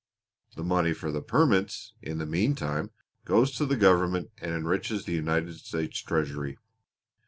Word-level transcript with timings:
The 0.55 0.63
money 0.63 0.93
for 0.93 1.11
the 1.11 1.21
permits, 1.21 1.93
in 2.01 2.17
the 2.17 2.25
meantime, 2.25 2.89
goes 3.23 3.51
to 3.57 3.67
the 3.67 3.75
government, 3.77 4.31
and 4.39 4.51
enriches 4.51 5.05
the 5.05 5.13
United 5.13 5.57
States 5.57 5.99
treasury. 5.99 6.57